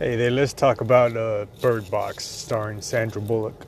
Hey 0.00 0.16
there, 0.16 0.30
let's 0.30 0.54
talk 0.54 0.80
about 0.80 1.14
uh, 1.14 1.44
Bird 1.60 1.90
Box 1.90 2.24
starring 2.24 2.80
Sandra 2.80 3.20
Bullock. 3.20 3.66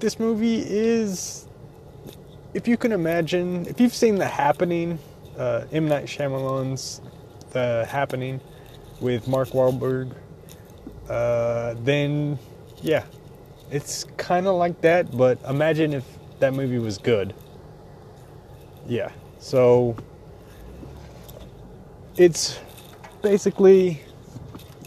This 0.00 0.18
movie 0.18 0.64
is, 0.66 1.46
if 2.54 2.66
you 2.66 2.76
can 2.76 2.90
imagine, 2.90 3.66
if 3.66 3.80
you've 3.80 3.94
seen 3.94 4.16
The 4.16 4.26
Happening, 4.26 4.98
uh, 5.38 5.66
M. 5.70 5.86
Night 5.86 6.06
Shyamalan's 6.06 7.02
The 7.52 7.86
Happening 7.88 8.40
with 9.00 9.28
Mark 9.28 9.50
Wahlberg, 9.50 10.12
uh, 11.08 11.76
then 11.84 12.36
yeah, 12.82 13.04
it's 13.70 14.02
kind 14.16 14.48
of 14.48 14.56
like 14.56 14.80
that, 14.80 15.16
but 15.16 15.38
imagine 15.48 15.92
if 15.92 16.04
that 16.40 16.52
movie 16.52 16.80
was 16.80 16.98
good. 16.98 17.32
Yeah, 18.88 19.12
so 19.38 19.94
it's 22.16 22.58
basically 23.22 24.02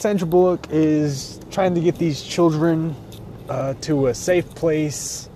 Sandra 0.04 0.28
Bullock 0.28 0.68
is 0.70 1.40
trying 1.50 1.74
to 1.76 1.80
get 1.80 1.96
these 1.96 2.22
children 2.22 2.94
uh, 3.48 3.74
to 3.76 4.08
a 4.08 4.14
safe 4.14 4.54
place, 4.54 5.30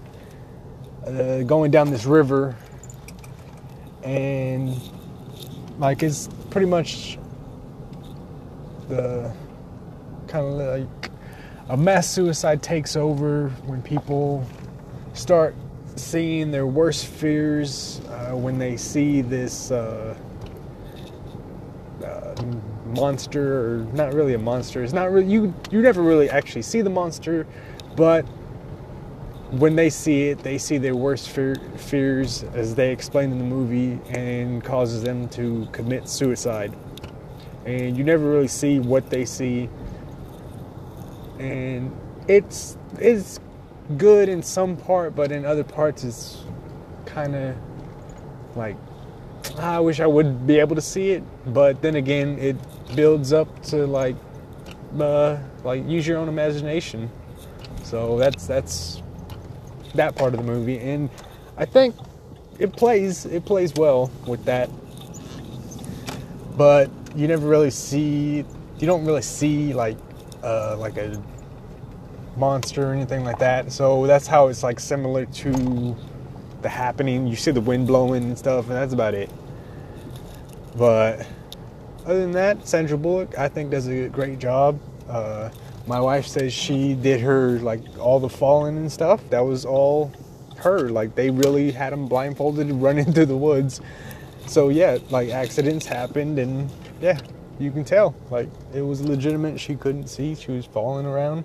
uh, 1.05 1.43
going 1.43 1.71
down 1.71 1.89
this 1.89 2.03
river, 2.03 2.53
and 4.03 4.77
like 5.79 6.03
it's 6.03 6.27
pretty 6.49 6.67
much 6.67 7.17
the 8.89 9.33
kind 10.27 10.45
of 10.45 10.81
like 10.81 11.11
a 11.69 11.77
mass 11.77 12.09
suicide 12.09 12.61
takes 12.61 12.97
over 12.97 13.47
when 13.67 13.81
people 13.81 14.45
start 15.13 15.55
seeing 15.95 16.51
their 16.51 16.67
worst 16.67 17.05
fears 17.05 18.01
uh, 18.09 18.35
when 18.35 18.59
they 18.59 18.75
see 18.75 19.21
this. 19.21 19.71
Uh, 19.71 20.13
monster 22.85 23.59
or 23.59 23.77
not 23.93 24.13
really 24.13 24.33
a 24.33 24.39
monster. 24.39 24.83
It's 24.83 24.93
not 24.93 25.11
really 25.11 25.31
you 25.31 25.53
you 25.71 25.81
never 25.81 26.01
really 26.01 26.29
actually 26.29 26.61
see 26.61 26.81
the 26.81 26.89
monster 26.89 27.45
but 27.95 28.23
when 29.51 29.75
they 29.75 29.89
see 29.89 30.23
it 30.23 30.39
they 30.39 30.57
see 30.57 30.77
their 30.77 30.95
worst 30.95 31.29
fear, 31.29 31.55
fears 31.77 32.43
as 32.53 32.75
they 32.75 32.91
explain 32.91 33.31
in 33.31 33.37
the 33.37 33.43
movie 33.43 33.99
and 34.09 34.63
causes 34.63 35.03
them 35.03 35.27
to 35.29 35.67
commit 35.71 36.07
suicide. 36.09 36.75
And 37.65 37.97
you 37.97 38.03
never 38.03 38.29
really 38.29 38.47
see 38.47 38.79
what 38.79 39.09
they 39.09 39.25
see. 39.25 39.69
And 41.39 41.95
it's 42.27 42.77
it's 42.99 43.39
good 43.97 44.27
in 44.27 44.43
some 44.43 44.75
part 44.75 45.15
but 45.15 45.31
in 45.31 45.45
other 45.45 45.63
parts 45.63 46.03
it's 46.03 46.43
kind 47.05 47.33
of 47.35 47.55
like 48.55 48.75
I 49.59 49.79
wish 49.79 49.99
I 49.99 50.07
would 50.07 50.45
be 50.45 50.59
able 50.59 50.75
to 50.75 50.81
see 50.81 51.11
it, 51.11 51.23
but 51.47 51.81
then 51.81 51.95
again, 51.95 52.37
it 52.37 52.55
builds 52.95 53.33
up 53.33 53.63
to 53.65 53.87
like, 53.87 54.15
uh, 54.99 55.37
like 55.63 55.87
use 55.87 56.05
your 56.05 56.17
own 56.17 56.29
imagination. 56.29 57.09
So 57.83 58.17
that's 58.17 58.45
that's 58.45 59.01
that 59.95 60.15
part 60.15 60.33
of 60.33 60.39
the 60.39 60.45
movie, 60.45 60.77
and 60.79 61.09
I 61.57 61.65
think 61.65 61.95
it 62.59 62.73
plays 62.73 63.25
it 63.25 63.45
plays 63.45 63.73
well 63.73 64.11
with 64.27 64.45
that. 64.45 64.69
But 66.55 66.91
you 67.15 67.27
never 67.27 67.47
really 67.47 67.71
see 67.71 68.45
you 68.79 68.85
don't 68.85 69.05
really 69.05 69.21
see 69.23 69.73
like 69.73 69.97
uh, 70.43 70.75
like 70.77 70.97
a 70.97 71.21
monster 72.35 72.89
or 72.89 72.93
anything 72.93 73.23
like 73.23 73.39
that. 73.39 73.71
So 73.71 74.05
that's 74.05 74.27
how 74.27 74.47
it's 74.49 74.61
like 74.61 74.79
similar 74.79 75.25
to 75.25 75.95
the 76.61 76.69
happening. 76.69 77.25
You 77.25 77.35
see 77.35 77.51
the 77.51 77.61
wind 77.61 77.87
blowing 77.87 78.23
and 78.23 78.37
stuff, 78.37 78.65
and 78.65 78.75
that's 78.75 78.93
about 78.93 79.15
it. 79.15 79.31
But 80.77 81.25
other 82.05 82.19
than 82.19 82.31
that, 82.33 82.67
Sandra 82.67 82.97
Bullock, 82.97 83.37
I 83.37 83.47
think, 83.47 83.71
does 83.71 83.87
a 83.87 84.09
great 84.09 84.39
job. 84.39 84.79
Uh, 85.09 85.49
my 85.87 85.99
wife 85.99 86.27
says 86.27 86.53
she 86.53 86.93
did 86.93 87.21
her 87.21 87.59
like 87.59 87.81
all 87.97 88.19
the 88.19 88.29
falling 88.29 88.77
and 88.77 88.91
stuff. 88.91 89.21
That 89.29 89.39
was 89.39 89.65
all 89.65 90.11
her. 90.57 90.89
Like 90.89 91.15
they 91.15 91.29
really 91.29 91.71
had 91.71 91.93
him 91.93 92.07
blindfolded 92.07 92.71
running 92.73 93.11
through 93.11 93.27
the 93.27 93.37
woods. 93.37 93.81
So 94.45 94.69
yeah, 94.69 94.97
like 95.09 95.29
accidents 95.29 95.85
happened, 95.85 96.39
and 96.39 96.69
yeah, 97.01 97.19
you 97.59 97.71
can 97.71 97.83
tell. 97.83 98.15
Like 98.29 98.49
it 98.73 98.81
was 98.81 99.01
legitimate. 99.01 99.59
She 99.59 99.75
couldn't 99.75 100.07
see. 100.07 100.35
She 100.35 100.51
was 100.51 100.65
falling 100.65 101.05
around 101.05 101.43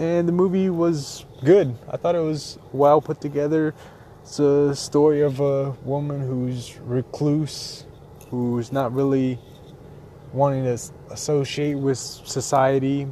and 0.00 0.26
the 0.26 0.32
movie 0.32 0.70
was 0.70 1.26
good. 1.44 1.76
I 1.88 1.96
thought 1.98 2.14
it 2.14 2.20
was 2.20 2.58
well 2.72 3.00
put 3.02 3.20
together. 3.20 3.74
It's 4.22 4.38
a 4.38 4.74
story 4.74 5.20
of 5.20 5.40
a 5.40 5.72
woman 5.84 6.20
who's 6.20 6.78
recluse, 6.78 7.84
who's 8.30 8.72
not 8.72 8.92
really 8.92 9.38
wanting 10.32 10.64
to 10.64 10.78
associate 11.10 11.74
with 11.74 11.98
society. 11.98 13.06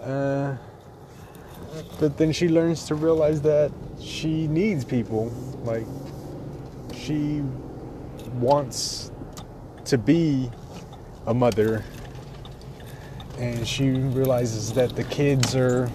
Uh, 0.00 0.54
but 1.98 2.16
then 2.16 2.32
she 2.32 2.48
learns 2.48 2.84
to 2.86 2.94
realize 2.94 3.40
that 3.42 3.72
she 4.00 4.46
needs 4.46 4.84
people. 4.84 5.26
Like, 5.64 5.86
she 6.94 7.42
wants 8.34 9.10
to 9.84 9.98
be 9.98 10.50
a 11.26 11.34
mother 11.34 11.84
and 13.38 13.66
she 13.66 13.90
realizes 13.90 14.72
that 14.72 14.96
the 14.96 15.04
kids 15.04 15.54
are 15.54 15.90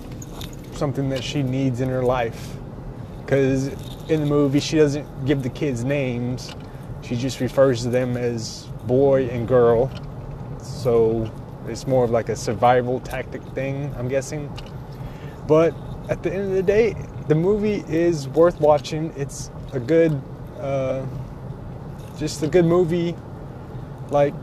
something 0.73 1.09
that 1.09 1.23
she 1.23 1.41
needs 1.41 1.81
in 1.81 1.89
her 1.89 2.03
life. 2.03 2.55
Because 3.19 3.67
in 4.09 4.19
the 4.19 4.25
movie, 4.25 4.59
she 4.59 4.77
doesn't 4.77 5.25
give 5.25 5.41
the 5.41 5.49
kids 5.49 5.83
names, 5.83 6.53
she 7.11 7.17
just 7.17 7.41
refers 7.41 7.81
to 7.81 7.89
them 7.89 8.15
as 8.15 8.69
boy 8.85 9.27
and 9.27 9.45
girl. 9.45 9.91
So 10.63 11.29
it's 11.67 11.85
more 11.85 12.05
of 12.05 12.11
like 12.11 12.29
a 12.29 12.37
survival 12.37 13.01
tactic 13.01 13.43
thing, 13.53 13.93
I'm 13.97 14.07
guessing. 14.07 14.49
But 15.45 15.75
at 16.07 16.23
the 16.23 16.31
end 16.33 16.43
of 16.43 16.51
the 16.51 16.63
day, 16.63 16.95
the 17.27 17.35
movie 17.35 17.83
is 17.89 18.29
worth 18.29 18.61
watching. 18.61 19.13
It's 19.17 19.51
a 19.73 19.79
good, 19.79 20.21
uh, 20.61 21.05
just 22.17 22.43
a 22.43 22.47
good 22.47 22.63
movie. 22.63 23.13
Like 24.09 24.33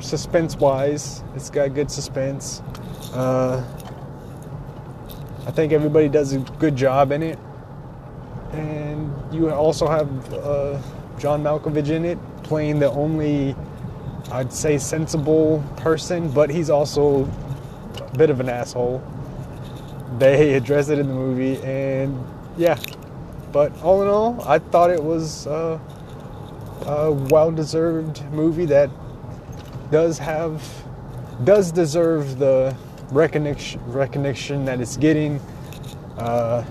suspense 0.00 0.56
wise, 0.56 1.22
it's 1.36 1.50
got 1.50 1.72
good 1.72 1.88
suspense. 1.88 2.62
Uh, 3.14 3.64
I 5.46 5.52
think 5.52 5.72
everybody 5.72 6.08
does 6.08 6.32
a 6.32 6.40
good 6.58 6.74
job 6.74 7.12
in 7.12 7.22
it. 7.22 7.38
And 8.50 9.32
you 9.32 9.48
also 9.52 9.86
have 9.86 10.34
uh, 10.34 10.82
John 11.22 11.44
Malkovich 11.44 11.88
in 11.88 12.04
it, 12.04 12.18
playing 12.42 12.80
the 12.80 12.90
only, 12.90 13.54
I'd 14.32 14.52
say, 14.52 14.76
sensible 14.76 15.62
person, 15.76 16.28
but 16.28 16.50
he's 16.50 16.68
also 16.68 17.30
a 17.96 18.18
bit 18.18 18.28
of 18.28 18.40
an 18.40 18.48
asshole. 18.48 19.00
They 20.18 20.54
address 20.56 20.88
it 20.88 20.98
in 20.98 21.06
the 21.06 21.14
movie, 21.14 21.62
and 21.62 22.18
yeah. 22.56 22.76
But 23.52 23.70
all 23.84 24.02
in 24.02 24.08
all, 24.08 24.42
I 24.48 24.58
thought 24.58 24.90
it 24.90 25.00
was 25.00 25.46
uh, 25.46 25.78
a 26.86 27.12
well 27.12 27.52
deserved 27.52 28.24
movie 28.32 28.66
that 28.66 28.90
does 29.92 30.18
have 30.18 30.60
does 31.44 31.70
deserve 31.70 32.40
the 32.40 32.76
recognition 33.12 33.80
recognition 33.92 34.64
that 34.64 34.80
it's 34.80 34.96
getting 34.96 35.40
uh, 36.18 36.64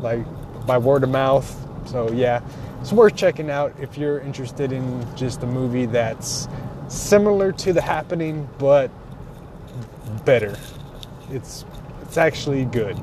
like 0.00 0.24
by 0.64 0.78
word 0.78 1.02
of 1.02 1.10
mouth 1.10 1.66
so 1.86 2.10
yeah 2.12 2.40
it's 2.80 2.92
worth 2.92 3.16
checking 3.16 3.50
out 3.50 3.72
if 3.80 3.96
you're 3.96 4.20
interested 4.20 4.72
in 4.72 5.06
just 5.16 5.42
a 5.42 5.46
movie 5.46 5.86
that's 5.86 6.48
similar 6.88 7.52
to 7.52 7.72
the 7.72 7.80
happening 7.80 8.48
but 8.58 8.90
better 10.24 10.56
it's 11.30 11.64
it's 12.02 12.16
actually 12.16 12.64
good 12.66 12.96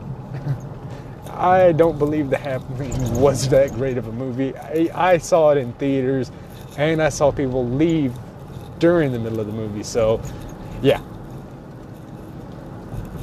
i 1.32 1.72
don't 1.72 1.98
believe 1.98 2.30
the 2.30 2.38
happening 2.38 2.92
was 3.20 3.50
that 3.50 3.72
great 3.72 3.98
of 3.98 4.08
a 4.08 4.12
movie 4.12 4.56
I, 4.58 4.90
I 4.94 5.18
saw 5.18 5.52
it 5.52 5.58
in 5.58 5.74
theaters 5.74 6.32
and 6.78 7.02
i 7.02 7.10
saw 7.10 7.32
people 7.32 7.68
leave 7.68 8.14
during 8.84 9.14
the 9.14 9.20
middle 9.20 9.40
of 9.40 9.48
the 9.48 9.54
movie. 9.54 9.82
So, 9.82 10.22
yeah. 10.82 11.02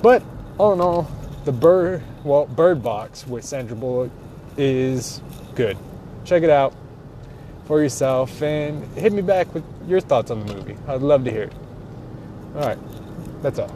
But 0.03 0.23
all 0.57 0.73
in 0.73 0.81
all, 0.81 1.07
the 1.45 1.53
bird 1.53 2.03
well 2.25 2.47
Bird 2.47 2.83
Box 2.83 3.27
with 3.27 3.45
Sandra 3.45 3.77
Bullock 3.77 4.11
is 4.61 5.23
good. 5.55 5.79
Check 6.25 6.43
it 6.43 6.51
out 6.51 6.75
for 7.65 7.83
yourself 7.83 8.43
and 8.43 8.85
hit 8.97 9.13
me 9.13 9.23
back 9.23 9.53
with 9.55 9.65
your 9.87 10.01
thoughts 10.01 10.31
on 10.31 10.45
the 10.45 10.55
movie. 10.55 10.77
I'd 10.87 11.01
love 11.01 11.25
to 11.25 11.31
hear 11.31 11.45
it. 11.45 11.53
All 12.55 12.67
right, 12.67 12.79
that's 13.43 13.59
all. 13.59 13.75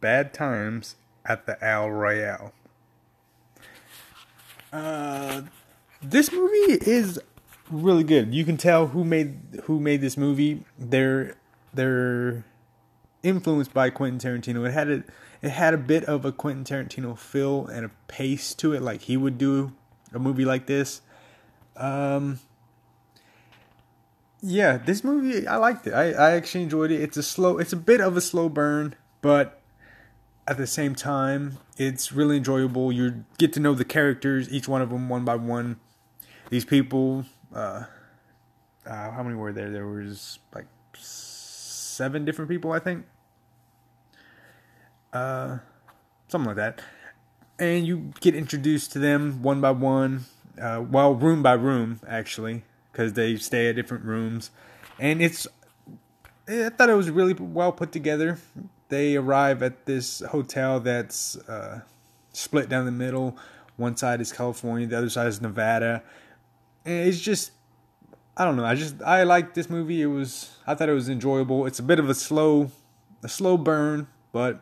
Bad 0.00 0.34
Times 0.34 0.96
at 1.24 1.46
the 1.46 1.56
El 1.64 1.90
Royale. 1.90 2.52
Uh, 4.72 5.42
this 6.02 6.30
movie 6.30 6.78
is 6.86 7.18
really 7.70 8.04
good. 8.04 8.34
You 8.34 8.44
can 8.44 8.56
tell 8.56 8.88
who 8.88 9.04
made 9.04 9.38
who 9.64 9.80
made 9.80 10.02
this 10.02 10.16
movie. 10.16 10.64
They're 10.78 11.36
they're 11.72 12.44
influenced 13.26 13.74
by 13.74 13.90
Quentin 13.90 14.18
Tarantino. 14.18 14.66
It 14.66 14.72
had 14.72 14.90
a 14.90 15.04
it 15.42 15.50
had 15.50 15.74
a 15.74 15.78
bit 15.78 16.04
of 16.04 16.24
a 16.24 16.32
Quentin 16.32 16.64
Tarantino 16.64 17.16
feel 17.18 17.66
and 17.66 17.84
a 17.84 17.90
pace 18.08 18.54
to 18.54 18.72
it, 18.72 18.82
like 18.82 19.02
he 19.02 19.16
would 19.16 19.36
do 19.38 19.72
a 20.14 20.18
movie 20.18 20.44
like 20.44 20.66
this. 20.66 21.02
Um, 21.76 22.40
yeah, 24.40 24.78
this 24.78 25.02
movie 25.04 25.46
I 25.46 25.56
liked 25.56 25.86
it. 25.86 25.92
I, 25.92 26.12
I 26.12 26.30
actually 26.32 26.62
enjoyed 26.62 26.90
it. 26.90 27.00
It's 27.00 27.16
a 27.16 27.22
slow, 27.22 27.58
it's 27.58 27.72
a 27.72 27.76
bit 27.76 28.00
of 28.00 28.16
a 28.16 28.20
slow 28.20 28.48
burn, 28.48 28.94
but 29.20 29.60
at 30.46 30.56
the 30.56 30.66
same 30.66 30.94
time, 30.94 31.58
it's 31.76 32.12
really 32.12 32.36
enjoyable. 32.36 32.92
You 32.92 33.24
get 33.38 33.52
to 33.54 33.60
know 33.60 33.74
the 33.74 33.84
characters, 33.84 34.48
each 34.50 34.68
one 34.68 34.80
of 34.80 34.90
them 34.90 35.08
one 35.08 35.24
by 35.24 35.34
one. 35.34 35.80
These 36.48 36.64
people, 36.64 37.24
uh, 37.52 37.84
uh, 38.86 39.10
how 39.10 39.22
many 39.24 39.34
were 39.34 39.52
there? 39.52 39.70
There 39.70 39.86
was 39.86 40.38
like 40.54 40.66
seven 40.94 42.24
different 42.24 42.48
people, 42.48 42.72
I 42.72 42.78
think. 42.78 43.04
Uh, 45.12 45.58
something 46.28 46.46
like 46.46 46.56
that. 46.56 46.80
And 47.58 47.86
you 47.86 48.12
get 48.20 48.34
introduced 48.34 48.92
to 48.92 48.98
them 48.98 49.42
one 49.42 49.60
by 49.60 49.70
one, 49.70 50.26
uh, 50.60 50.84
well, 50.88 51.14
room 51.14 51.42
by 51.42 51.54
room, 51.54 52.00
actually, 52.06 52.64
because 52.92 53.14
they 53.14 53.36
stay 53.36 53.68
at 53.68 53.76
different 53.76 54.04
rooms. 54.04 54.50
And 54.98 55.22
it's, 55.22 55.46
I 56.48 56.68
thought 56.70 56.90
it 56.90 56.94
was 56.94 57.10
really 57.10 57.32
well 57.32 57.72
put 57.72 57.92
together. 57.92 58.38
They 58.88 59.16
arrive 59.16 59.62
at 59.62 59.86
this 59.86 60.20
hotel 60.20 60.80
that's 60.80 61.36
uh, 61.48 61.80
split 62.32 62.68
down 62.68 62.84
the 62.84 62.92
middle. 62.92 63.36
One 63.76 63.96
side 63.96 64.20
is 64.20 64.32
California, 64.32 64.86
the 64.86 64.98
other 64.98 65.10
side 65.10 65.26
is 65.26 65.40
Nevada. 65.40 66.02
And 66.84 67.08
it's 67.08 67.20
just 67.20 67.52
I 68.36 68.44
don't 68.44 68.56
know. 68.56 68.64
I 68.64 68.74
just 68.74 69.02
I 69.02 69.22
liked 69.22 69.54
this 69.54 69.70
movie. 69.70 70.02
It 70.02 70.06
was 70.06 70.56
I 70.66 70.74
thought 70.74 70.88
it 70.88 70.92
was 70.94 71.08
enjoyable. 71.08 71.64
It's 71.66 71.78
a 71.78 71.82
bit 71.82 71.98
of 71.98 72.10
a 72.10 72.14
slow 72.14 72.70
a 73.22 73.28
slow 73.28 73.56
burn, 73.56 74.08
but 74.30 74.60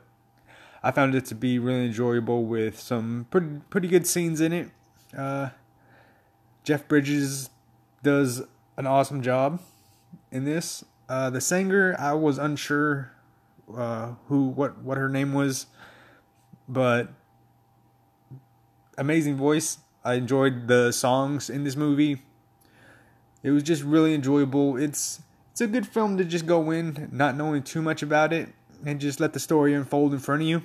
I 0.85 0.91
found 0.91 1.15
it 1.15 1.25
to 1.27 1.35
be 1.35 1.59
really 1.59 1.87
enjoyable 1.87 2.45
with 2.45 2.79
some 2.79 3.27
pretty 3.31 3.63
pretty 3.71 3.89
good 3.89 4.07
scenes 4.07 4.43
in 4.43 4.53
it. 4.53 4.71
Uh, 5.17 5.49
Jeff 6.63 6.87
Bridges 6.87 7.49
does 8.03 8.43
an 8.77 8.87
awesome 8.87 9.23
job 9.23 9.63
in 10.31 10.45
this. 10.45 10.85
Uh, 11.09 11.31
the 11.31 11.41
singer, 11.41 11.97
I 11.99 12.13
was 12.13 12.37
unsure 12.37 13.13
uh, 13.75 14.13
who 14.29 14.49
what 14.49 14.83
what 14.83 14.99
her 14.99 15.09
name 15.09 15.33
was, 15.33 15.69
but 16.69 17.09
amazing 18.99 19.37
voice. 19.37 19.79
I 20.05 20.15
enjoyed 20.15 20.69
the 20.69 20.93
songs 20.93 21.49
in 21.49 21.65
this 21.65 21.77
movie. 21.77 22.21
It 23.43 23.53
was 23.53 23.63
just 23.63 23.83
really 23.83 24.13
enjoyable. 24.13 24.77
It's 24.77 25.23
it's 25.51 25.63
a 25.63 25.67
good 25.67 25.87
film 25.87 26.19
to 26.19 26.27
just 26.27 26.45
go 26.45 26.71
in 26.71 27.09
not 27.11 27.39
knowing 27.39 27.63
too 27.63 27.81
much 27.81 28.03
about 28.03 28.35
it 28.35 28.51
and 28.85 29.01
just 29.01 29.21
let 29.21 29.33
the 29.33 29.41
story 29.41 29.75
unfold 29.75 30.13
in 30.13 30.19
front 30.19 30.43
of 30.43 30.49
you. 30.49 30.63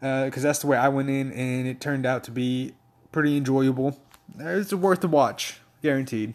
Because 0.00 0.44
uh, 0.44 0.48
that's 0.48 0.58
the 0.58 0.66
way 0.66 0.76
I 0.76 0.88
went 0.88 1.08
in, 1.08 1.32
and 1.32 1.66
it 1.66 1.80
turned 1.80 2.04
out 2.04 2.24
to 2.24 2.30
be 2.30 2.74
pretty 3.12 3.36
enjoyable. 3.36 3.98
It's 4.38 4.72
worth 4.72 5.00
the 5.00 5.08
watch, 5.08 5.60
guaranteed. 5.82 6.34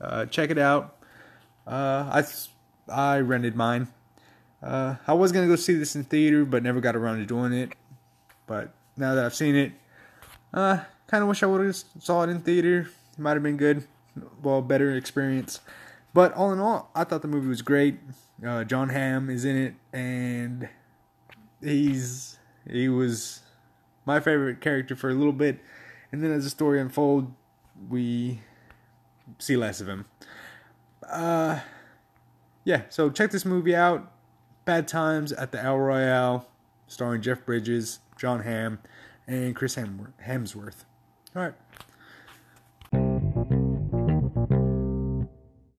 Uh, 0.00 0.26
check 0.26 0.50
it 0.50 0.58
out. 0.58 0.96
Uh, 1.66 2.22
I 2.22 2.24
I 2.92 3.20
rented 3.20 3.54
mine. 3.56 3.88
Uh, 4.62 4.96
I 5.06 5.12
was 5.14 5.30
gonna 5.32 5.46
go 5.46 5.56
see 5.56 5.74
this 5.74 5.94
in 5.94 6.04
theater, 6.04 6.44
but 6.44 6.62
never 6.62 6.80
got 6.80 6.96
around 6.96 7.18
to 7.18 7.26
doing 7.26 7.52
it. 7.52 7.72
But 8.46 8.72
now 8.96 9.14
that 9.14 9.24
I've 9.24 9.34
seen 9.34 9.54
it, 9.54 9.72
uh, 10.52 10.80
kind 11.06 11.22
of 11.22 11.28
wish 11.28 11.42
I 11.42 11.46
would 11.46 11.64
have 11.64 11.76
saw 12.00 12.24
it 12.24 12.30
in 12.30 12.40
theater. 12.40 12.88
It 13.12 13.18
might 13.18 13.34
have 13.34 13.42
been 13.42 13.56
good 13.56 13.86
well, 14.42 14.62
better 14.62 14.94
experience. 14.94 15.60
But 16.12 16.32
all 16.34 16.52
in 16.52 16.60
all, 16.60 16.90
I 16.94 17.04
thought 17.04 17.22
the 17.22 17.28
movie 17.28 17.48
was 17.48 17.62
great. 17.62 17.98
Uh, 18.44 18.64
Jon 18.64 18.90
Hamm 18.90 19.30
is 19.30 19.44
in 19.44 19.56
it, 19.56 19.74
and 19.92 20.68
he's 21.62 22.38
he 22.70 22.88
was 22.88 23.40
my 24.04 24.20
favorite 24.20 24.60
character 24.60 24.94
for 24.94 25.10
a 25.10 25.14
little 25.14 25.32
bit, 25.32 25.60
and 26.12 26.22
then 26.22 26.30
as 26.30 26.44
the 26.44 26.50
story 26.50 26.80
unfolds, 26.80 27.30
we 27.88 28.40
see 29.38 29.56
less 29.56 29.80
of 29.80 29.88
him. 29.88 30.04
Uh, 31.08 31.60
yeah. 32.64 32.82
So 32.88 33.10
check 33.10 33.30
this 33.30 33.44
movie 33.44 33.74
out. 33.74 34.10
Bad 34.64 34.88
Times 34.88 35.32
at 35.32 35.52
the 35.52 35.62
El 35.62 35.78
Royale, 35.78 36.48
starring 36.86 37.20
Jeff 37.20 37.44
Bridges, 37.44 38.00
Jon 38.16 38.40
Hamm, 38.40 38.78
and 39.26 39.54
Chris 39.54 39.76
Hemsworth. 39.76 40.84
All 41.36 41.42
right. 41.42 41.54